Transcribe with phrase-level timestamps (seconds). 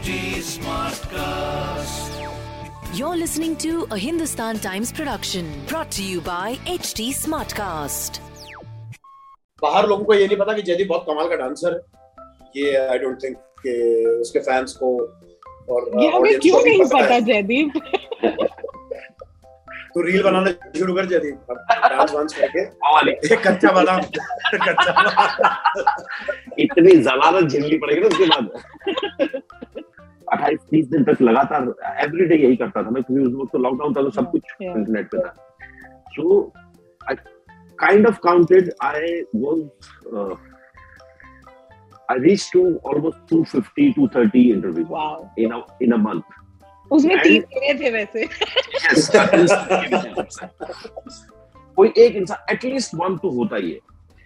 [0.00, 0.12] HT
[0.48, 2.12] Smartcast.
[2.98, 8.20] You're listening to a Hindustan Times production brought to you by HT Smartcast.
[9.62, 11.80] बाहर लोगों को ये नहीं पता कि जयदीप बहुत कमाल का डांसर है।
[12.56, 13.36] ये आई डोंट थिंक
[13.66, 13.74] कि
[14.20, 14.96] उसके फैंस को
[15.74, 17.72] और ये हमें क्यों नहीं पता है। जयदीप?
[19.94, 24.00] तू रील बनाना शुरू कर जयदीप। डांस वांस करके। वाली एक कच्चा बादाम
[24.54, 29.39] कच्चा बादाम इतनी जलालत झेलनी पड़ेगी ना उसके बाद।
[30.40, 31.62] अट्ठाईस तीस दिन तक लगातार
[32.04, 35.06] एवरीडे यही करता था मैं क्योंकि उस वक्त तो लॉकडाउन था तो सब कुछ इंटरनेट
[35.06, 35.32] पे था।
[36.10, 36.52] So
[37.08, 37.14] I
[37.78, 40.38] kind of counted I was
[42.12, 46.24] I reached to almost 250 230 interviews wow in a in a month.
[46.92, 48.24] उसमें तीन मेरे थे वैसे।
[48.84, 49.00] Yes,
[51.76, 53.78] कोई एक इंसान एटलीस्ट वन तो होता ही है।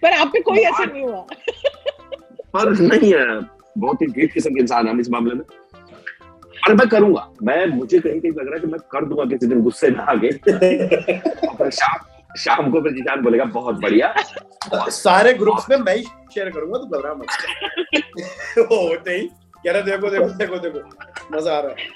[0.03, 1.21] पर आप पे कोई असर नहीं हुआ।
[2.55, 3.39] पर नहीं है
[3.77, 5.45] बहुत ही ग्रेट किस्म के इंसान है हम इस मामले में।
[6.67, 9.47] और मैं करूँगा। मैं मुझे कहीं कहीं लग रहा है कि मैं कर दूँगा किसी
[9.47, 10.31] दिन गुस्से में आगे।
[11.71, 11.97] शाम
[12.37, 14.13] शाम को फिर जीजान बोलेगा बहुत बढ़िया।
[14.91, 17.27] सारे ग्रुप्स में मैं ही शेयर करूँगा तू घबरा मत।
[18.71, 19.27] वो होते ही
[19.65, 21.87] कह रहे देखो देखो देखो देखो मज़ा आ रहा है।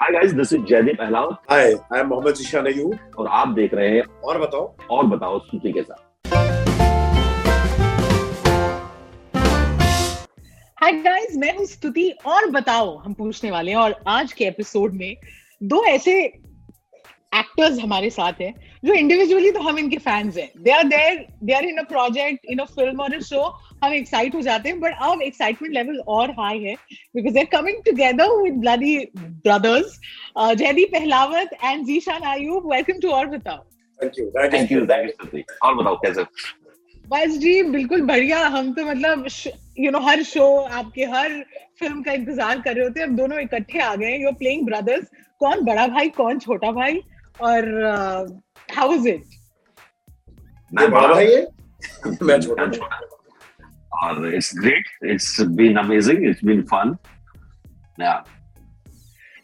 [0.00, 3.74] Hi guys this is Jaideep Ahlawat hi I am Mohammed Zeeshan Ayyub और आप देख
[3.74, 6.13] रहे हैं और बताओ। और बताओ स्तुति के साथ।
[10.84, 14.94] हाय गाइस मैं हूँ स्तुति और बताओ, हम पूछने वाले हैं और आज के एपिसोड
[14.94, 15.16] में
[15.60, 18.52] दो ऐसे एक्टर्स हमारे साथ हैं,
[18.84, 22.44] जो इंडिविजुअली तो हम इनके फैंस हैं। They are there they are in a project
[22.50, 23.42] in a film और अ शो
[23.84, 26.74] हम एक्साइट हो जाते हैं बट अब एक्साइटमेंट लेवल और हाई है
[27.16, 29.98] because they are coming together with bloody brothers
[30.38, 33.64] Jaideep Ahlawat and Zeeshan Ayyub welcome to और बताओ
[34.00, 36.24] thank you thank you thank you Stuti और बताओ कैसे?
[37.04, 39.26] बस जी बिल्कुल बढ़िया। हम तो मतलब
[39.78, 41.32] यू नो हर शो आपके हर
[41.80, 44.66] फ़िल्म का इंतज़ार कर रहे होते हैं। अब दोनों इकट्ठे आ गए यू आर प्लेइंग
[44.66, 45.06] ब्रदर्स
[45.40, 47.00] कौन बड़ा भाई कौन छोटा भाई?
[47.40, 47.68] और
[48.68, 49.22] हाउ इज़ इट
[50.72, 51.42] ये बड़ा भाई है?
[52.22, 53.00] मैं छोटा छोटा।
[54.02, 56.96] और it's great it's been amazing it's been fun
[58.00, 58.24] yeah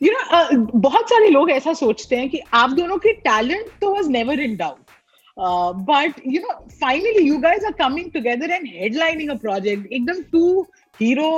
[0.01, 4.09] you know बहुत सारे लोग ऐसा सोचते हैं कि आप दोनों की टैलेंट तो was
[4.11, 4.90] never in doubt
[5.39, 10.63] but you know finally you guys are coming together and headlining a project एकदम टू
[11.01, 11.31] हीरो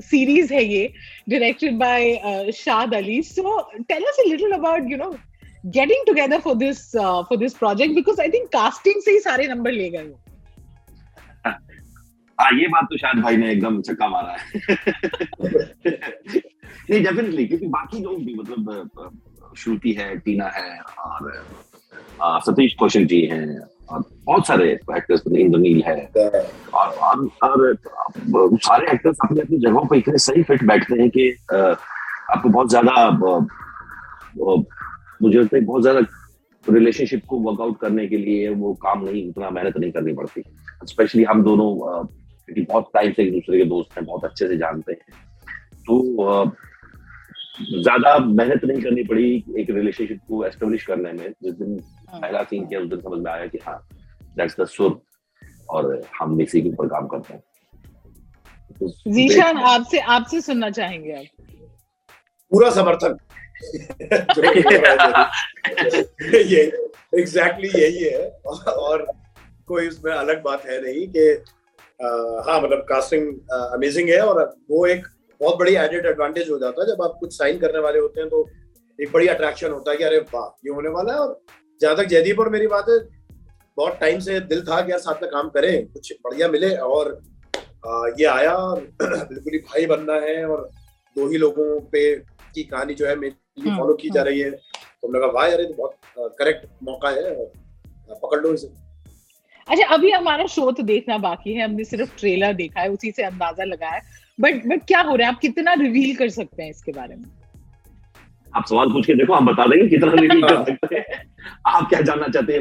[0.00, 0.92] सीरीज़ है ये
[2.24, 3.22] uh, Shad Ali.
[3.22, 3.42] So
[3.88, 5.10] tell us a little about you know
[5.70, 9.46] getting together for this uh, for this project because I think casting से ही सारे
[9.48, 10.18] number ले गए हो.
[12.38, 14.48] हाँ ये बात तो शायद भाई ने एकदम छक्का मारा है
[15.90, 21.42] नहीं डेफिनेटली क्योंकि बाकी लोग भी मतलब अ, अ, श्रुति है टीना है और अ,
[22.46, 23.58] सतीश कौशल जी हैं
[23.88, 25.96] और बहुत सारे एक्टर्स इंद्रनील है।
[26.74, 27.28] और,
[28.56, 33.08] सारे एक्टर्स अपनी अपनी जगहों पर इतने सही फिट बैठते हैं कि आपको बहुत ज़्यादा
[35.22, 36.00] मुझे लगता है बहुत ज़्यादा
[36.66, 40.42] रिलेशनशिप को वर्कआउट करने के लिए वो काम नहीं उतना मेहनत नहीं करनी पड़ती।
[40.84, 44.56] स्पेशली हम दोनों क्योंकि बहुत टाइम से एक दूसरे के दोस्त हैं बहुत अच्छे से
[44.56, 45.00] जानते हैं।
[45.86, 46.44] तो
[47.60, 51.78] ज़्यादा मेहनत नहीं करनी पड़ी एक रिलेशनशिप को एस्टेब्लिश करने में। जिस दिन
[52.12, 53.78] पहला सीन किया उस दिन समझ में आया कि हाँ
[54.36, 55.00] दैट्स द सुर
[55.70, 57.42] और हम इसी के ऊपर काम करते हैं।
[58.80, 61.24] तो जीशान आपसे आपसे सुनना चाहेंगे आप?
[62.52, 63.18] पूरा समर्थन।
[66.22, 66.62] है ये
[67.18, 68.28] एग्जैक्टली यही है।
[68.68, 69.06] और
[69.68, 71.26] कोई उसमें अलग बात है नहीं कि
[72.46, 75.06] हाँ मतलब कास्टिंग अमेजिंग है और वो एक
[75.42, 78.28] बहुत बड़ी एडेड एडवांटेज हो जाता है जब आप कुछ साइन करने वाले होते हैं
[78.30, 78.48] तो
[78.98, 81.40] एक बड़ी अट्रैक्शन होता है कि अरे वाह ये होने वाला है और
[81.80, 82.98] जहाँ तक जयदीप और मेरी बात है
[83.78, 87.10] बहुत टाइम से दिल था कि यार साथ में काम करें कुछ बढ़िया मिले और
[88.20, 88.54] ये आया
[89.02, 90.68] बिल्कुल ही भाई बनना है और
[91.16, 92.04] दो ही लोगों पे
[92.54, 95.46] की कहानी जो है मेरी हम्म, फॉलो की जा रही है। तो हमने कहा वाह
[95.46, 98.68] यार ये तो बहुत करेक्ट मौका है और पकड़ लो इसे।
[99.68, 103.22] अच्छा अभी हमारा शो तो देखना बाकी है हमने सिर्फ़ ट्रेलर देखा है उसी से
[103.22, 104.00] अंदाज़ा लगाया
[104.40, 105.34] बट बट क्या हो रहा है?
[105.34, 107.24] आप कितना रिवील कर सकते हैं इसके बारे में?
[108.56, 111.34] आप सवाल पूछ के देखो हम बता देंगे कितना रिवील कर सकते हैं।
[111.66, 112.60] आप क्या जानना चाहते हैं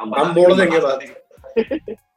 [0.00, 1.96] हम मोड़ बोल देंगे। में।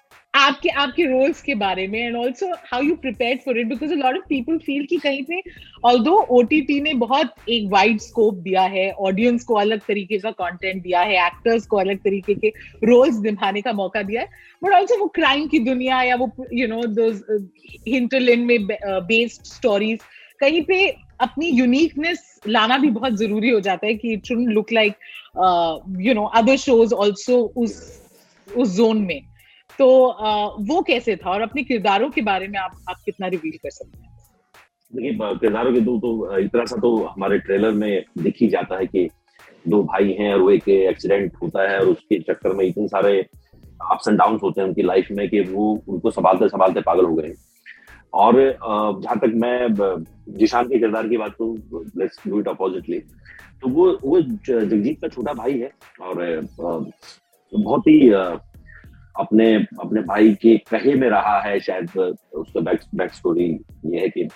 [0.42, 4.16] आपके आपके रोल्स के बारे में and also how you prepare for it because lot
[4.16, 5.42] of people feel कि कहीं पे
[5.86, 10.82] ऑल्दो ओटीटी ने बहुत एक वाइड स्कोप दिया है ऑडियंस को अलग तरीके का कंटेंट
[10.84, 12.50] दिया है एक्टर्स को अलग तरीके के
[12.84, 14.28] रोल्स निभाने का मौका दिया है
[14.64, 16.82] बट ऑल्सो वो क्राइम की दुनिया या वो यू नो
[17.88, 20.00] हिंटरलिन में बेस्ड स्टोरीज
[20.40, 20.86] कहीं पे
[21.20, 24.94] अपनी यूनिकनेस लाना भी बहुत ज़रूरी हो जाता है कि it should look like
[26.02, 27.76] you know other shows also उस
[28.48, 29.31] उस जोन में।
[29.80, 29.88] तो
[30.66, 33.98] वो कैसे था और अपने किरदारों के बारे में आप आप कितना रिवील कर सकते
[33.98, 34.10] हैं?
[34.94, 38.86] देखिए किरदारों के दो तो इतना सा तो हमारे ट्रेलर में दिख ही जाता है
[38.86, 39.10] कि
[39.68, 43.20] दो भाई हैं और वो एक एक्सीडेंट होता है और उसके चक्कर में इतने सारे
[43.92, 47.16] अप्स एंड डाउन होते हैं उनकी लाइफ में कि वो उनको संभालते संभालते पागल हो
[47.16, 47.34] गए।
[48.14, 48.36] और
[49.02, 49.68] जहाँ तक मैं
[50.38, 53.00] जिशान के किरदार की बात करूँ लेट्स डू इट अपोजिटली
[53.62, 55.72] तो वो वो जगजीत का छोटा भाई है
[56.02, 56.48] और
[57.54, 58.00] बहुत ही
[59.16, 63.46] अपने अपने भाई के कहे में रहा है, शायद उसका बैक बैक स्टोरी
[63.86, 64.28] ये है कि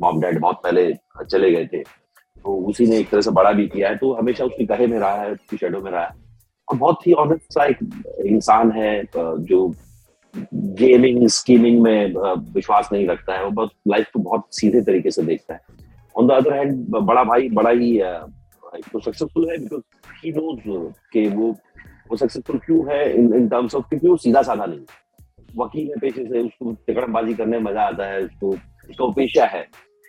[0.00, 0.92] मॉम डैड बहुत पहले
[1.22, 4.44] चले गए थे। तो उसी ने एक तरह से बड़ा भी किया है तो हमेशा
[4.44, 6.22] उसकी कहे में रहा है, उसकी शेडो में रहा है।
[6.68, 7.78] और बहुत ही ऑनेस्ट सा एक
[8.26, 9.68] इंसान है जो
[10.54, 12.14] गेमिंग स्कीमिंग में
[12.54, 15.60] विश्वास नहीं रखता है, वो बस लाइफ को बहुत सीधे तरीके से देखता है।
[16.14, 17.98] ऑन द अदर हैंड बड़ा भाई, बड़ा ही
[18.92, 19.82] तो सक्सेसफुल है बिकॉज़
[20.24, 21.54] ही नोज़ कि वो
[22.10, 23.12] वो सक्सेसफुल क्यों है?
[23.14, 24.84] इन इन टर्म्स ऑफ़ क्योंकि वो सीधा साधा नहीं?
[25.56, 29.66] वकील है पेशे से उसको टिकड़मबाजी करने में मज़ा आता है उसको उसका पेशा है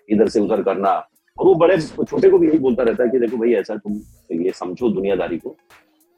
[0.09, 0.89] इधर से उधर करना।
[1.37, 3.99] और वो बड़े छोटे को भी यही बोलता रहता है कि देखो भाई ऐसा तुम
[4.41, 5.55] ये समझो दुनियादारी को।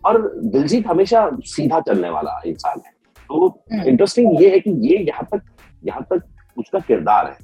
[0.04, 2.92] और दिलजीत हमेशा सीधा चलने वाला इंसान है।
[3.30, 5.42] तो हम्म। इंटरेस्टिंग ये है कि ये यहाँ तक
[5.84, 6.24] यहाँ तक
[6.58, 7.38] उसका किरदार है।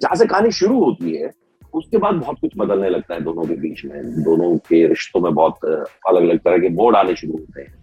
[0.00, 1.30] जहाँ से कहानी शुरू होती है
[1.76, 5.34] उसके बाद बहुत कुछ बदलने लगता है दोनों के बीच में। दोनों के रिश्तों में
[5.34, 5.64] बहुत
[6.08, 7.74] अलग अलग तरह के मोड़ आने शुरू होते हैं।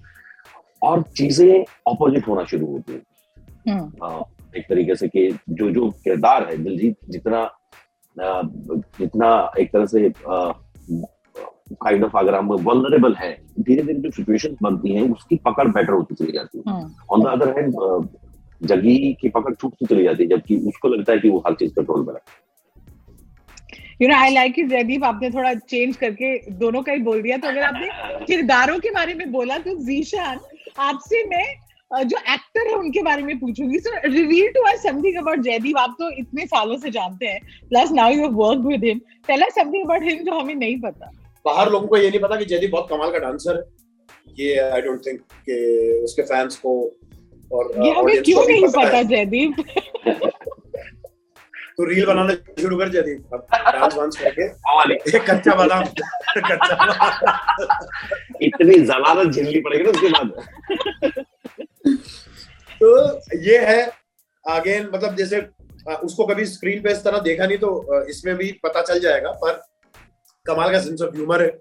[0.84, 3.02] और चीज़ें ऑपोजिट होना शुरू होती हैं।
[3.70, 4.24] हम्म,
[4.58, 7.50] एक तरीके से कि जो जो किरदार है दिलजीत जितना
[9.00, 10.10] जितना एक तरह से
[11.76, 15.94] काइंड ऑफ़ अगर हम वल्नरेबल है धीरे धीरे जो सिचुएशन बनती हैं उसकी पकड़ बेटर
[15.94, 16.74] होती चली जाती है।
[17.12, 17.74] ऑन द अदर हैंड
[18.64, 21.74] जगी की पकड़ छूटती चली जाती है जबकि उसको लगता है कि वो हर चीज़
[21.74, 22.20] कंट्रोल में है।
[24.04, 27.48] You know I like Jaideep आपने थोड़ा चेंज करके दोनों का ही बोल दिया। तो
[27.48, 30.40] अगर आपने किरदारों के बारे में बोला तो जीशान
[30.86, 31.46] आपसे मैं
[31.92, 35.96] जो एक्टर है उनके बारे में पूछूँगी। So reveal to us something about Jaideep आप
[36.00, 37.40] तो इतने सालों से जानते हैं।
[37.70, 40.80] Plus now you have worked with him tell us something about him जो हमें नहीं
[40.82, 41.12] पता।
[41.46, 43.64] बाहर लोगों को ये नहीं पता कि जयदीप बहुत कमाल का डांसर है।
[44.40, 45.20] ये आई डोंट थिंक
[45.50, 46.74] कि उसके फैंस को
[47.52, 49.64] और ये हमें क्यों नहीं पता है। जयदीप
[51.78, 59.60] तो रील बनाना शुरू कर डांस वांस करके। कच्चा बादाम कच्चा बादाम इतनी जलालत झेलनी
[59.60, 60.28] पड़ेगी ना उसके बाद।
[62.82, 62.88] तो
[63.42, 63.82] ये है
[64.46, 65.42] अगेन मतलब जैसे
[66.04, 69.62] उसको कभी स्क्रीन पे इस तरह देखा नहीं तो इसमें भी पता चल जाएगा पर
[70.46, 71.52] कमाल का सेंस ऑफ़ ह्यूमर है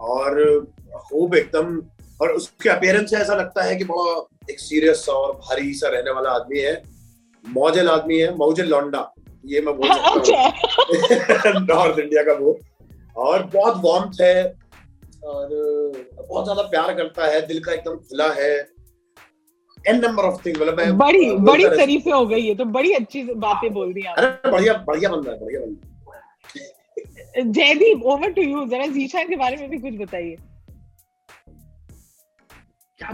[0.00, 0.66] और
[1.08, 1.76] खूब एकदम
[2.22, 5.88] और उसके अपेयरेंस से ऐसा लगता है कि बड़ा एक सीरियस सा और भारी सा
[5.88, 6.82] रहने वाला आदमी है।
[7.44, 9.13] मौजल आदमी है मौजल लौंडा।
[9.44, 10.18] ये मैं बोल सकता हूँ।
[11.66, 12.58] नॉर्थ इंडिया का वो।
[13.16, 14.44] और बहुत वार्मथ है
[15.24, 15.48] और
[16.18, 18.52] बहुत ज़्यादा प्यार करता है दिल का एकदम खुला है।
[19.88, 23.22] एन नंबर ऑफ़ थिंग मतलब मैं बड़ी बड़ी तारीफें हो गई है तो बड़ी अच्छी
[23.46, 25.92] बातें बोल दी आप। अरे बढ़िया बढ़िया बंदा है बढ़िया बंदा।
[27.42, 30.36] जयदीप ओवर टू यू जरा जीशान के बारे में भी कुछ बताइए।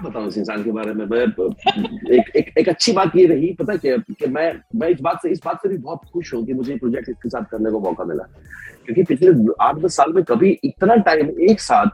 [0.02, 1.04] बताऊँ इस इंसान के बारे में?
[1.06, 1.20] मैं
[2.16, 5.30] एक एक एक अच्छी बात ये रही, पता क्या, कि मैं मैं इस बात से,
[5.30, 8.04] इस बात से भी बहुत खुश हूँ कि मुझे प्रोजेक्ट इसके साथ करने को मौका
[8.04, 8.24] मिला।
[8.84, 11.86] क्योंकि पिछले आठ दस साल में कभी इतना टाइम एक साथ,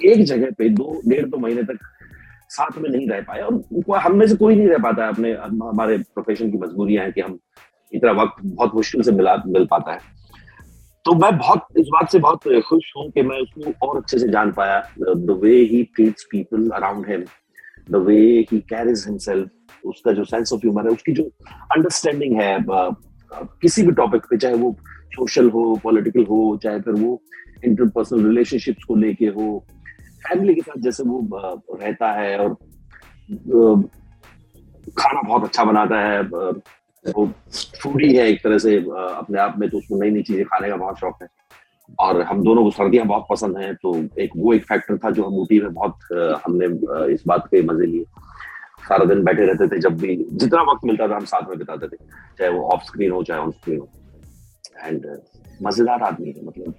[0.00, 1.78] एक जगह पे दो, डेढ़ दो महीने तक
[2.50, 5.32] साथ में नहीं रह पाए और हम में से कोई नहीं रह पाता है अपने,
[5.32, 7.38] हमारे प्रोफेशन की मजबूरियाँ हैं कि हम
[7.92, 10.18] इतना वक्त बहुत मुश्किल से मिला, मिल पाता है।
[11.04, 14.28] तो मैं बहुत, इस बात से बहुत खुश हूँ कि मैं उसको और अच्छे से
[14.28, 17.24] जान पाया। The way he treats people around him
[17.90, 18.16] the way
[18.52, 21.22] he carries himself उसका जो सेंस ऑफ़ ह्यूमर है, उसकी जो
[21.72, 22.58] अंडरस्टैंडिंग है
[23.62, 24.74] किसी भी टॉपिक पे, चाहे वो
[25.14, 27.20] सोशल हो पॉलिटिकल हो, चाहे फिर वो
[27.64, 29.64] इंटरपर्सनल रिलेशनशिप्स को लेके हो
[30.28, 31.28] फैमिली के साथ जैसे वो
[31.80, 32.54] रहता है और
[34.98, 37.26] खाना बहुत अच्छा बनाता है वो
[37.82, 40.76] फूडी है एक तरह से अपने आप में तो उसको नई नई चीज़ें खाने का
[40.76, 41.28] बहुत शौक है।
[41.98, 45.24] और हम दोनों को सर्दियाँ बहुत पसंद हैं तो एक वो एक फैक्टर था जो
[45.24, 45.96] हम ऊटी में बहुत
[46.44, 46.66] हमने
[47.14, 48.04] इस बात के मज़े लिए।
[48.80, 51.88] सारा दिन बैठे रहते थे जब भी जितना वक्त मिलता था हम साथ में बिताते
[51.88, 51.96] थे
[52.38, 53.88] चाहे वो ऑफ़ स्क्रीन हो चाहे ऑन स्क्रीन हो।
[54.78, 55.06] एंड
[55.62, 56.74] मज़ेदार आदमी है मतलब।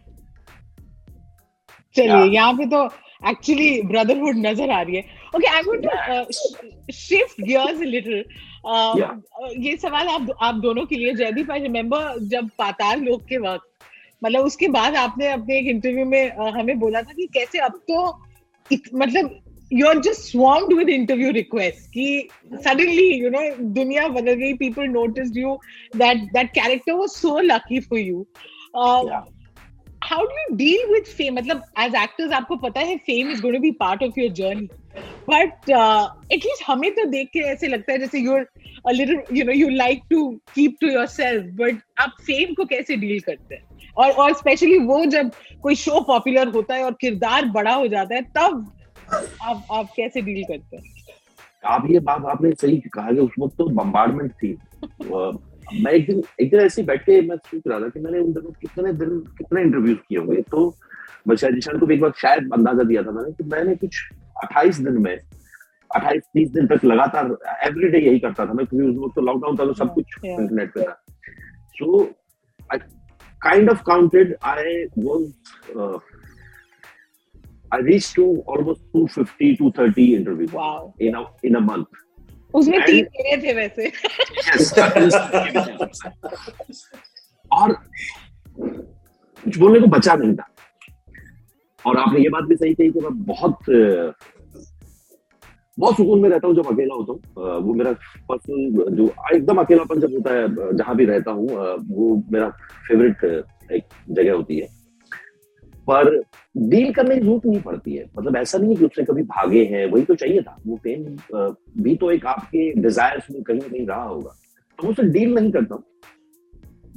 [1.96, 2.84] चलिए यहाँ पे तो
[3.30, 5.03] एक्चुअली ब्रदरहुड नज़र आ रही है।
[5.36, 5.86] Okay I would
[6.94, 8.24] shift gears little
[9.65, 13.68] ये सवाल आप आप दोनों के लिए जयदीप आई रिमेम्बर जब पाताल लोक के वक्त
[14.24, 18.06] मतलब उसके बाद आपने अपने एक इंटरव्यू में हमें बोला था कि कैसे अब तो
[18.94, 19.40] मतलब
[19.74, 23.42] you are just swarmed with interview request कि सडनली यू नो
[23.74, 25.60] दुनिया बदल गई people notice you
[25.98, 28.25] that that character was so lucky for you
[30.04, 31.36] how do you deal with fame?
[31.38, 34.70] मतलब as actors आपको पता है fame is going to be part of your journey.
[35.30, 35.70] But
[36.34, 38.48] at least हमें तो देख के ऐसे लगता है जैसे your
[38.92, 43.20] little you know you like to keep to yourself but आप फेम को कैसे डील
[43.20, 43.63] करते हैं?
[43.98, 45.31] और और स्पेशली वो जब
[45.62, 48.71] कोई शो पॉपुलर होता है और किरदार बड़ा हो जाता है तब
[49.13, 50.83] आप आप कैसे डील करते हैं?
[51.65, 54.57] आप ये बात आपने सही कहा कि उस वक्त तो बम्बार्डमेंट थी।
[55.74, 58.31] मैं एक दिन एक दिन ऐसे बैठ के मैं सोच रहा था कि मैंने उन
[58.33, 60.75] दिनों कितने दिन कितने इंटरव्यूज़ किए होंगे। तो
[61.27, 64.01] मैं शायद ईशान को भी एक बार शायद अंदाज़ा दिया था मैंने कि मैंने कुछ
[64.43, 65.15] 28 दिन में
[65.91, 67.25] 28 30 दिन तक लगातार
[67.67, 70.74] एवरीडे यही करता था मैं क्योंकि उस वक्त तो लॉकडाउन था तो सब कुछ इंटरनेट
[70.74, 70.93] पे था।
[71.75, 72.01] So
[73.45, 75.31] I kind of counted I was
[77.74, 82.00] I reached to almost 250, 230 interviews wow in a in a month.
[82.53, 83.91] उसमें तीन मेरे थे वैसे
[84.48, 84.74] Yes.
[87.51, 87.74] और
[89.43, 90.48] कुछ बोलने को बचा नहीं था
[91.86, 93.57] और आपने ये बात भी सही कही कि मैं बहुत
[95.81, 97.91] बहुत सुकून में रहता हूँ जब अकेला होता हूँ। वो मेरा
[98.29, 101.47] पर्सनल जो एकदम अकेलापन जब होता है जहाँ भी रहता हूँ
[101.89, 102.50] वो मेरा
[102.88, 103.25] फेवरेट
[103.71, 104.67] एक जगह होती है।
[105.88, 106.09] पर
[106.55, 109.63] डील करने की ज़रूरत नहीं पड़ती है। मतलब ऐसा नहीं है कि उससे कभी भागे
[109.65, 111.17] हैं, वही तो चाहिए था। वो पेन
[111.83, 114.35] भी तो एक आपके डिजायर्स में कहीं कहीं रहा होगा।
[114.79, 115.83] तो उससे डील नहीं करता हूँ।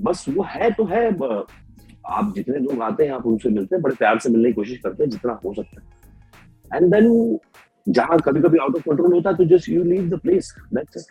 [0.01, 3.95] बस वो है तो है आप जितने लोग आते हैं, आप उनसे मिलते हैं, बड़े
[3.97, 5.87] प्यार से मिलने की कोशिश करते हैं, जितना हो सकता है।
[6.73, 7.39] एंड देन
[7.87, 10.97] जहाँ कभी कभी आउट ऑफ़ कंट्रोल होता है तो just you leave the place that's
[10.97, 11.05] it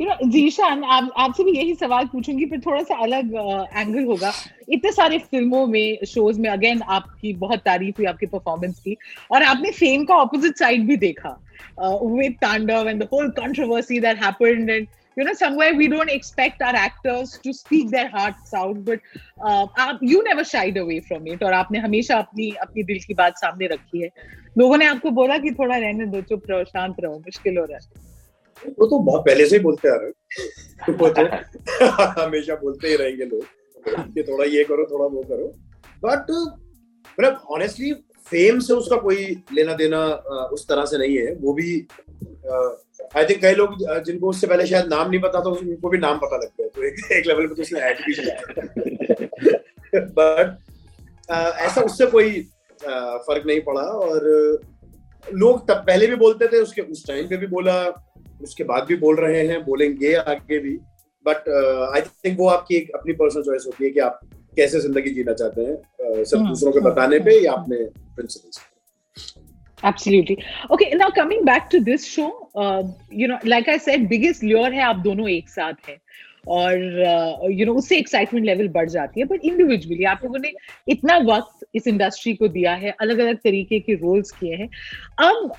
[0.00, 3.34] you know Zeeshan आप आपसे भी यही सवाल पूछूँगी, फिर थोड़ा सा अलग
[3.72, 4.32] एंगल होगा।
[4.68, 8.96] इतने सारे फ़िल्मों में शोज़ में अगेन आपकी बहुत तारीफ़ हुई, आपकी परफॉर्मेंस की,
[9.30, 11.36] और आपने फेम का ऑपोजिट साइड भी देखा।
[11.80, 16.62] With Tandav and the whole controversy that happened and you know somewhere we don't expect
[16.66, 19.00] our actors to speak their hearts out but
[19.46, 23.14] uh, आप you never shied away from it और आपने हमेशा अपनी अपनी दिल की
[23.14, 24.08] बात सामने रखी है।
[24.58, 27.78] लोगों ने आपको बोला कि थोड़ा रहने दो चुप रहो शांत रहो मुश्किल हो रहा
[27.78, 31.22] है। वो तो बहुत पहले से ही बोलते आ रहे वो तो
[32.22, 33.44] हमेशा बोलते ही रहेंगे लोग
[34.14, 35.46] कि थोड़ा ये करो थोड़ा वो करो।
[36.04, 36.30] बट
[37.20, 37.92] मतलब ऑनेस्टली
[38.26, 40.04] फेम से उसका कोई लेना देना
[40.52, 41.86] उस तरह से नहीं है। वो भी
[43.16, 46.18] आई थिंक कई लोग जिनको उससे पहले शायद नाम नहीं पता था उनको भी नाम
[46.18, 48.36] पता लग गया। तो एक, एक लेवल पे तो उसने ऐड भी किया।
[50.18, 50.58] बट
[51.30, 52.40] ऐसा उससे कोई
[53.26, 54.60] फ़र्क नहीं पड़ा और
[55.32, 57.74] लोग तब पहले भी बोलते थे उसके उस टाइम पे भी बोला
[58.42, 60.78] उसके बाद भी बोल रहे हैं बोलेंगे आगे भी।
[61.26, 61.48] बट
[61.94, 64.20] आई थिंक वो आपकी एक अपनी पर्सनल चॉइस होती है कि आप
[64.56, 67.52] कैसे ज़िंदगी जीना चाहते हैं uh, सिर्फ़ हम्म, दूसरों के हम्म, बताने पे हम्म, या
[67.52, 67.76] अपने
[68.16, 68.58] principles
[69.84, 70.36] Absolutely.
[70.70, 74.70] Okay, now coming back to this show, uh, you know, like I said, biggest lure
[74.72, 75.98] है आप दोनों एक साथ हैं।
[76.48, 80.52] और यू नो उससे एक्साइटमेंट लेवल बढ़ जाती है बट इंडिविजुअली आप लोगों ने
[80.88, 84.68] इतना वक्त इस इंडस्ट्री को दिया है अलग अलग तरीके के रोल्स किए हैं।
[85.20, 85.52] अब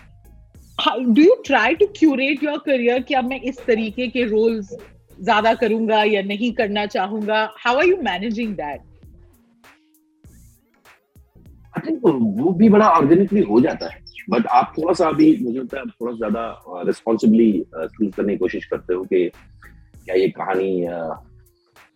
[1.16, 4.74] do you try to curate your career कि अब मैं इस तरीके के रोल्स
[5.22, 7.50] ज़्यादा करूँगा या नहीं करना चाहूँगा?
[7.66, 8.82] How are you managing that
[12.06, 15.84] वो भी बड़ा ऑर्गेनिकली हो जाता है। बट आप थोड़ा सा अभी मुझे लगता है
[15.86, 19.30] थोड़ा सा ज़्यादा रिस्पॉन्सिबली चूज़ करने की कोशिश करते हो कि
[20.06, 20.88] क्या ये कहानी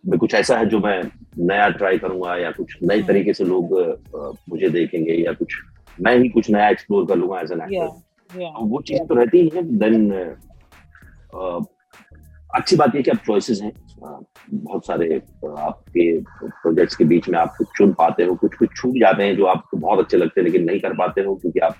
[0.04, 1.02] में कुछ ऐसा है जो मैं
[1.38, 3.74] नया ट्राई करूँगा या कुछ नए तरीके से लोग
[4.48, 5.54] मुझे देखेंगे या कुछ
[6.00, 9.50] मैं ही कुछ नया एक्सप्लोर कर लूँगा एज एन एक्टर वो चीज़ तो रहती ही
[9.54, 10.10] है देन
[12.54, 13.72] अच्छी बात ये कि आप चॉइसेस हैं।
[14.54, 15.16] बहुत सारे
[15.58, 19.36] आपके प्रोजेक्ट्स के बीच में आप कुछ चुन पाते हो कुछ कुछ छूट जाते हैं
[19.36, 21.74] जो आपको बहुत अच्छे लगते हैं लेकिन नहीं कर पाते हो क्योंकि आप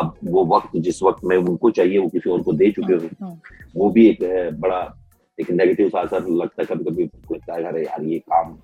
[0.00, 3.36] अब वो वक्त जिस वक्त में उनको चाहिए वो किसी और को दे चुके हो
[3.76, 4.18] वो भी एक
[4.60, 4.80] बड़ा
[5.38, 8.56] एक नेगेटिव सा असर लगता है कभी कभी लगता है अरे यार ये काम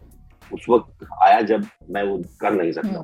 [0.54, 3.02] उस वक्त आया जब मैं वो कर नहीं सकता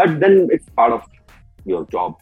[0.00, 2.16] but then it's part of your job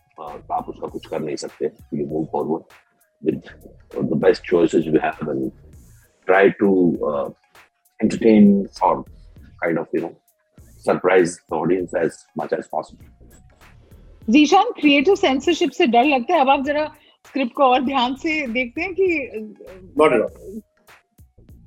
[0.53, 2.79] आप उसका कुछ कर नहीं सकते you move forward
[3.23, 3.45] with
[4.11, 5.53] the best choices you have and
[6.27, 7.31] try to uh,
[8.01, 9.05] entertain or
[9.63, 10.17] kind of you know
[10.79, 13.05] surprise the audience as much as possible.
[14.31, 16.85] Zeeshan creative censorship से डर लगता है। अब आप जरा
[17.27, 19.07] स्क्रिप्ट को और ध्यान से देखते हैं कि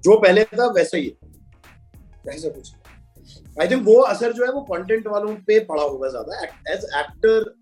[0.03, 2.71] जो पहले था वैसा ही है। ऐसा कुछ
[3.61, 6.43] आई थिंक वो असर जो है वो कंटेंट वालों पे पड़ा होगा ज़्यादा।
[6.73, 7.53] As actor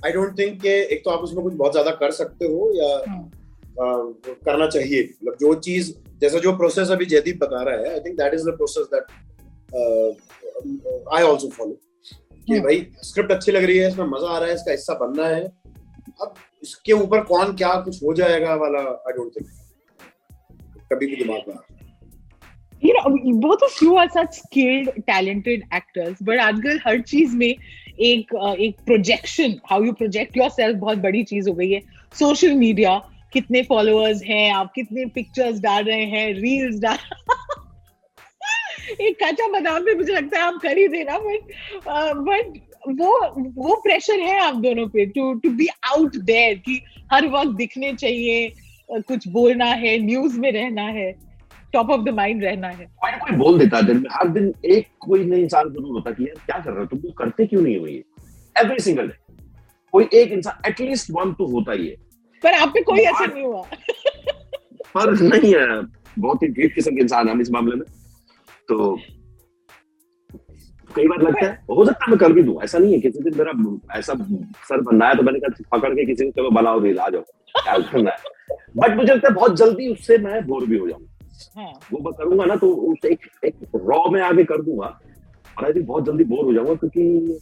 [0.00, 2.88] I don't think कि एक तो आप उसमें कुछ बहुत ज़्यादा कर सकते हो या
[3.08, 7.92] हम्म। अ, करना चाहिए। मतलब जो चीज़ जैसा जो प्रोसेस अभी जयदीप बता रहा है
[7.92, 9.04] I think that is the process that
[11.14, 11.76] I also follow
[12.46, 14.94] कि हम्म। भाई स्क्रिप्ट अच्छी लग रही है इसमें मज़ा आ रहा है इसका हिस्सा
[15.00, 15.42] बनना है।
[16.22, 19.46] अब इसके ऊपर कौन क्या कुछ हो जाएगा वाला आई डोंट थिंक
[20.92, 21.54] कभी भी दिमाग में
[22.82, 23.10] you know
[23.42, 28.80] both of you are such skilled talented actors but आजकल हर चीज़ में एक एक
[28.86, 31.80] projection how you project yourself बहुत बड़ी चीज़ हो गई है।
[32.14, 32.96] सोशल मीडिया
[33.32, 36.98] कितने फॉलोअर्स हैं आप कितने पिक्चर्स डाल रहे हैं रील्स डाल
[39.00, 41.40] एक कच्चा बादाम भी मुझे लगता है आप कर ही देना बट
[42.28, 42.60] बट
[43.00, 43.10] वो
[43.56, 46.80] वो प्रेशर है आप दोनों पे to to be out there कि
[47.12, 48.52] हर वक्त दिखने चाहिए
[48.90, 51.10] कुछ बोलना है न्यूज़ में रहना है
[51.72, 54.86] टॉप ऑफ़ द माइंड रहना है। कोई कोई बोल देता है दिन हर दिन एक
[55.00, 57.46] कोई नई इंसान ज़रूर होता है कि यार क्या कर रहे हो तुम लोग करते
[57.46, 58.02] क्यों नहीं हो ये?
[58.56, 59.14] एवरी सिंगल डे
[59.94, 61.94] कोई एक इंसान एटलीस्ट वन तो होता ही है।
[62.42, 63.62] पर आप पे कोई असर नहीं हुआ।
[64.94, 65.82] पर नहीं है।
[66.18, 67.84] बहुत ही ढीठ किस्म के इंसान है हम इस मामले में।
[68.68, 68.96] तो
[70.90, 73.22] कई बार लगता है हो सकता है मैं कर भी दूँ ऐसा नहीं है किसी
[73.22, 74.14] दिन मेरा ऐसा
[74.68, 77.22] सर बनना है तो मैंने कहा पकड़ के किसी को बनाओ रील आ जाओ
[77.54, 78.16] क्या करना है।
[78.76, 82.12] बट मुझे लगता है बहुत जल्दी उससे मैं बोर भी हो जाऊँगा। हाँ। वो मैं
[82.18, 83.54] करूँगा ना तो उस एक एक
[83.86, 84.86] रॉ में आगे कर दूँगा
[85.58, 87.38] और आई थिंक बहुत जल्दी बोर हो जाऊँगा क्योंकि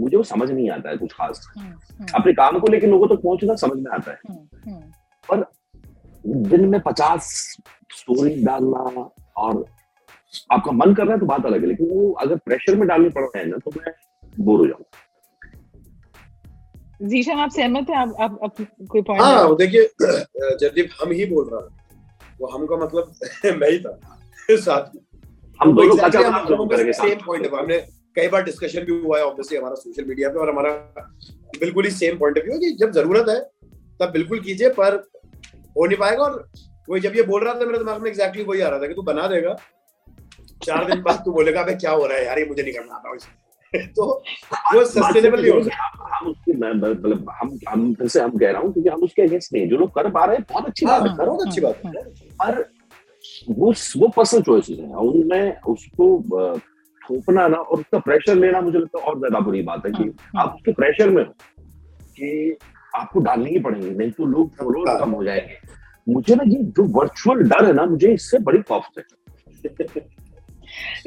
[0.00, 3.06] मुझे वो समझ नहीं आता है कुछ खास। हम्म, हम्म, अपने काम को लेकर लोगों
[3.06, 5.44] तक तो पहुँचना समझ में आता है। हम्म, हम्म।
[6.48, 7.28] दिन में पचास
[7.92, 9.64] स्टोरी डालना और
[10.50, 13.08] आपका मन कर रहा है तो बात अलग है लेकिन वो अगर प्रेशर में डालने
[13.08, 13.92] पड़ रहे हैं ना तो मैं
[14.40, 14.98] बोर हो जाऊँगा।
[17.08, 17.96] जीशन आप सहमत हैं?
[17.96, 18.54] आप आप, आप
[18.88, 21.66] कोई पॉइंट हाँ देखिए जयदीप हम ही बोल रहा है।
[22.40, 23.14] वो मतलब
[23.60, 23.98] मैं ही था
[24.50, 25.02] साथ में।
[25.60, 27.78] हम दोनों का Exactly, हम लोगों का सेम पॉइंट है। हमने
[28.16, 30.70] कई बार डिस्कशन भी हुआ है ऑब्वियसली हमारा सोशल मीडिया पे और हमारा
[31.60, 33.40] बिल्कुल ही सेम पॉइंट ऑफ़ व्यू कि जब ज़रूरत है
[34.00, 34.96] तब बिल्कुल कीजिए पर
[35.76, 36.48] हो नहीं पाएगा। और
[36.88, 38.94] वही जब ये बोल रहा था मेरे दिमाग में एग्जैक्टली वही आ रहा था कि
[38.94, 39.56] तू बना देगा।
[40.62, 42.38] चार दिन बाद तू बोलेगा अबे क्या हो रहा है यार?
[42.38, 43.16] ये मुझे नहीं करना आता
[43.96, 44.04] तो
[44.74, 45.60] वो सस्टेनेबल नहीं हो।
[46.14, 49.52] हम उसके मतलब हम हम फिर से हम कह रहा हूँ क्योंकि हम उसके अगेंस्ट
[49.52, 51.80] नहीं जो लोग कर पा रहे हैं बहुत अच्छी हाँ बात है। बहुत अच्छी बात
[51.86, 51.92] है।
[52.42, 52.60] पर
[53.50, 56.08] वो वो पर्सनल चॉइसेस हैं। और उनमें उसको
[57.02, 60.02] थोपना ना और उसका प्रेशर लेना मुझे लगता है और ज़्यादा बुरी बात है कि
[60.02, 61.32] हाँ, आप उसके प्रेशर में हो
[62.16, 62.56] कि
[62.96, 65.58] आपको डालनी ही पड़ेंगे नहीं तो लोग फॉलोअर हाँ। कम हो जाएँगे।
[66.08, 69.04] मुझे ना ये जो वर्चुअल डर है ना मुझे इससे बड़ी खौफ है।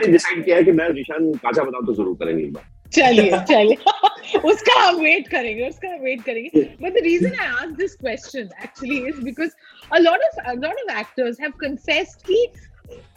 [0.06, 4.38] डिसाइड मतलब किया कि मैं निशान काचा बताऊँ तो ज़रूर करेंगे एक बार। चलिए चलिए।
[4.38, 8.48] उसका हम वेट करेंगे उसका हम वेट करेंगे। But the reason I ask this question
[8.64, 9.50] actually is because
[9.92, 12.46] a lot of a lot of actors have confessed कि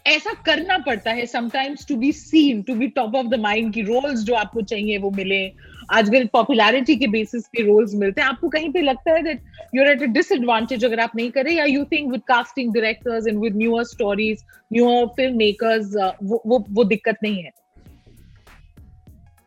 [0.08, 3.82] ऐसा करना पड़ता है sometimes to be seen to be top of the mind की
[3.82, 5.48] रोल्स जो आपको चाहिए वो मिले।
[5.90, 9.42] आजकल पॉपुलैरिटी के बेसिस पे रोल्स मिलते हैं। आपको कहीं पे लगता है that
[9.76, 12.74] you are at a disadvantage अगर आप नहीं कर रहे या you think with casting
[12.74, 17.52] directors and with newer stories newer film makers वो वो वो दिक्कत नहीं है।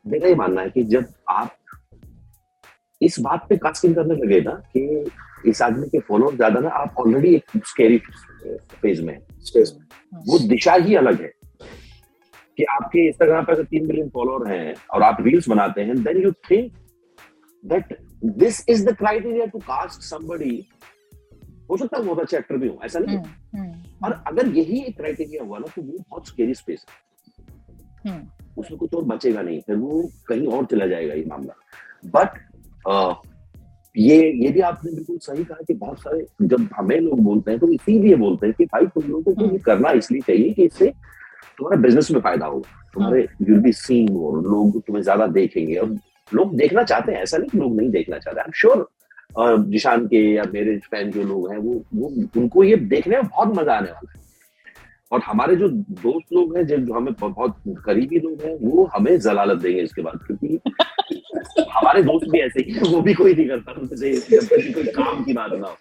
[0.07, 1.57] मेरा ये मानना है कि जब आप
[3.01, 5.11] इस बात पे कास्टिंग करने लगे ना कि
[5.51, 9.77] इस आदमी के फॉलोअर ज़्यादा ना आप ऑलरेडी एक स्केरी फ़ेज़ में हैं। स्पेस
[10.29, 11.31] वो दिशा ही अलग है।
[12.61, 16.23] कि आपके इंस्टाग्राम पे अगर तीन मिलियन फॉलोअर हैं और आप रील्स बनाते हैं then
[16.23, 16.73] you think
[17.65, 17.97] that
[18.39, 20.67] this is the criteria to cast somebody
[21.71, 24.49] हो सकता है बहुत अच्छे एक्टर भी हो ऐसा नहीं है। हम्म, हम्म, और अगर
[24.57, 28.27] यही एक क्राइटेरिया हुआ ना तो वो बहुत स्केरी स्पेस है। हम्म,
[28.59, 31.55] उसमें कुछ और बचेगा नहीं फिर वो कहीं और चला जाएगा ये मामला।
[32.07, 33.29] बट
[33.97, 37.61] ये ये भी आपने बिल्कुल सही कहा कि बहुत सारे जब हमें लोग बोलते हैं
[37.61, 40.93] तो इसीलिए बोलते हैं कि भाई तुम लोगों को करना इसलिए चाहिए कि इससे
[41.61, 45.97] तुम्हारे बिज़नेस में फ़ायदा होगा। तुम्हारे यूल बी सीन मोर लोग तुम्हें ज़्यादा देखेंगे। और
[46.33, 48.89] लोग देखना चाहते हैं ऐसा नहीं कि लोग नहीं देखना चाहते। आई एम श्योर
[49.71, 52.09] जिशान के या मेरे फ़ैन जो लोग हैं वो वो
[52.41, 54.19] उनको ये देखने में बहुत मज़ा आने वाला है।
[55.13, 59.63] और हमारे जो दोस्त लोग हैं जो हमें बहुत करीबी लोग हैं वो हमें जलालत
[59.63, 60.59] देंगे इसके बाद क्योंकि
[61.71, 64.13] हमारे दोस्त भी ऐसे ही वो भी कोई नहीं करता उनसे
[64.73, 65.77] कोई काम की बात ना हो।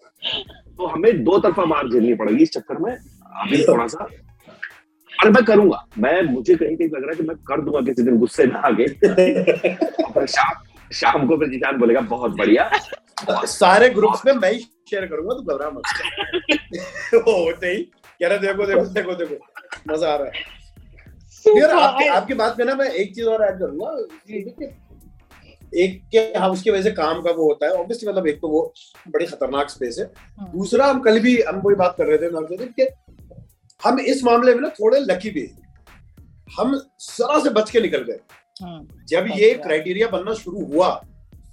[0.77, 4.07] तो हमें दो तरफा मार झेलनी पड़ेगी इस चक्कर में। अभी थोड़ा सा
[5.23, 8.03] और मैं करूँगा। मैं मुझे कहीं कहीं लग रहा है कि मैं कर दूँगा किसी
[8.03, 8.87] दिन गुस्से में आगे।
[10.25, 12.69] शाम शाम को फिर जिशान बोलेगा बहुत बढ़िया।
[13.45, 15.81] सारे ग्रुप्स में मैं ही शेयर करूँगा तो घबरा मत।
[17.15, 17.83] वो होते ही
[18.21, 22.65] कह रहे देखो देखो देखो देखो। मज़ा आ रहा है। यार आपकी आपकी बात में
[22.65, 24.07] ना मैं एक चीज़ और ऐड करूँगा।
[25.77, 28.47] एक के हाँ उसकी वजह से काम का वो होता है। ऑब्वियसली मतलब एक तो
[28.47, 28.73] वो
[29.07, 30.05] बड़ी खतरनाक स्पेस है।
[30.39, 32.87] हम्म। दूसरा हम कल भी हम कोई बात कर रहे थे कि
[33.81, 35.49] हम इस मामले में ना थोड़े लकी भी
[36.59, 38.19] हम जरा से बच के निकल गए।
[38.63, 40.89] हम्म, जब ये। क्राइटेरिया बनना शुरू हुआ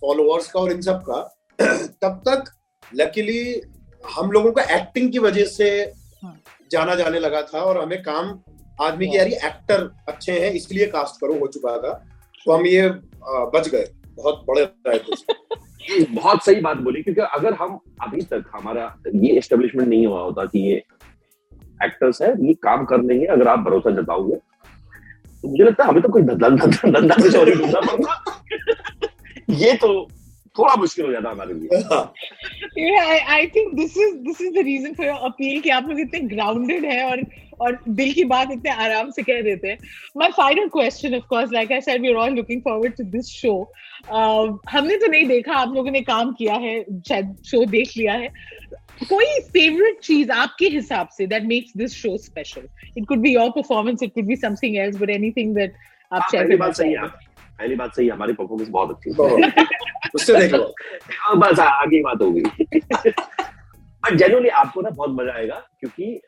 [0.00, 1.20] फॉलोअर्स का और इन सब का
[2.02, 2.44] तब तक
[2.94, 3.60] लकीली
[4.16, 5.68] हम लोगों को एक्टिंग की वजह से
[6.22, 8.38] हाँ। जाना जाने लगा था और हमें काम
[8.82, 11.92] आदमी की यार ये एक्टर अच्छे हैं इसलिए कास्ट करो हो चुका था।
[12.46, 12.88] तो हम ये
[13.54, 13.86] बच गए।
[14.16, 14.98] बहुत बड़े राय
[16.10, 18.84] बहुत सही बात बोली क्योंकि अगर हम अभी तक हमारा
[19.14, 20.82] ये एस्टेब्लिशमेंट नहीं हुआ होता कि ये
[21.84, 24.36] एक्टर्स है ये काम कर लेंगे अगर आप भरोसा जताओगे
[25.42, 28.42] तो मुझे लगता है हमें तो कोई धंधा कुछ और ढूंढना पड़ता
[29.50, 30.08] ये तो
[30.58, 32.12] थोड़ा मुश्किल हो जाता हमारे लिए हाँ,
[32.78, 35.88] Yeah, I, I think this is this is the reason for your appeal कि आप
[35.88, 37.22] लोग इतने grounded हैं और
[37.60, 39.78] और दिल की बात इतने आराम से कह देते हैं.
[40.22, 43.68] My final question, of course, like I said, we're all looking forward to this show.
[44.12, 46.74] Uh, हमने तो नहीं देखा, आप लोगों ने काम किया है,
[47.08, 48.32] शायद शो देख लिया है.
[49.00, 53.48] कोई फेवरेट चीज़ आपके हिसाब से that makes this show special it could be your
[53.56, 55.70] performance, it could be something else, but anything that
[56.12, 57.06] आप हाँ, share पहली करना बात सही है।
[57.58, 59.64] पहली बात सही है हमारी परफॉर्मेंस बहुत अच्छी है।
[60.14, 60.74] उससे देख लो।
[61.18, 62.42] हाँ, बस आगे बात होगी।
[64.02, 66.20] बट जनरली आपको ना बहुत मज़ा आएगा क्योंकि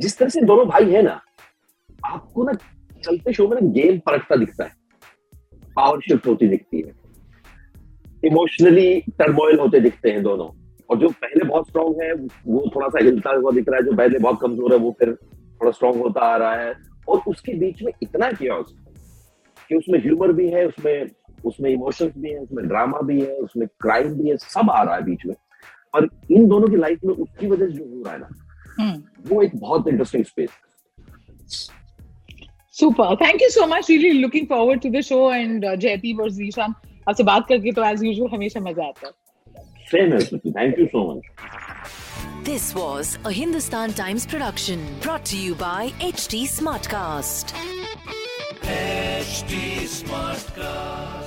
[0.00, 1.20] जिस तरह से दोनों भाई है ना
[2.06, 2.52] आपको ना
[3.04, 4.72] चलते शो में ना गेम परखता दिखता है।
[5.76, 7.03] पावर शिफ्ट होती दिखती है।
[8.26, 10.48] इमोशनली टर्मोइल होते दिखते हैं दोनों
[10.90, 12.12] और जो पहले बहुत स्ट्रांग है
[12.46, 15.14] वो थोड़ा सा हिलता हुआ दिख रहा है जो पहले बहुत कमज़ोर है वो फिर
[15.14, 16.74] थोड़ा स्ट्रांग होता आ रहा है
[17.08, 18.74] और उसके बीच में इतना कियोस
[19.68, 21.10] कि उसमें ह्यूमर भी है उसमें
[21.44, 24.94] उसमें इमोशंस भी है उसमें ड्रामा भी है उसमें क्राइम भी है सब आ रहा
[24.94, 25.34] है बीच में
[25.94, 28.28] और इन दोनों की लाइफ में उसकी वजह से जो हो रहा है ना
[28.78, 28.94] Hmm.
[29.28, 30.50] वो एक बहुत interesting space
[32.76, 33.04] Super.
[33.16, 33.88] Thank you so much.
[33.88, 36.74] Really looking forward to the show and uh, JP versus Ishan.
[37.08, 39.12] आपसे बात करके तो एज यूजुअल हमेशा मज़ा आता है
[39.90, 41.22] सेम है thank you so much
[42.46, 47.54] This was a Hindustan Times production brought to you by HD Smartcast.
[48.74, 49.62] HD
[49.94, 51.23] Smartcast.